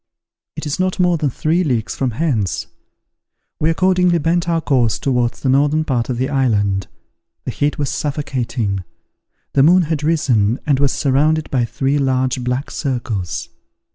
It 0.55 0.65
is 0.65 0.79
not 0.79 0.99
more 0.99 1.15
than 1.17 1.29
three 1.29 1.63
leagues 1.63 1.95
from 1.95 2.09
hence." 2.17 2.65
We 3.59 3.69
accordingly 3.69 4.17
bent 4.17 4.49
our 4.49 4.59
course 4.59 4.97
towards 4.97 5.41
the 5.41 5.49
northern 5.49 5.83
part 5.83 6.09
of 6.09 6.17
the 6.17 6.27
island. 6.27 6.87
The 7.45 7.51
heat 7.51 7.77
was 7.77 7.91
suffocating. 7.91 8.83
The 9.53 9.61
moon 9.61 9.83
had 9.83 10.01
risen, 10.01 10.59
and 10.65 10.79
was 10.79 10.91
surrounded 10.91 11.51
by 11.51 11.65
three 11.65 11.99
large 11.99 12.43
black 12.43 12.71
circles. 12.71 13.49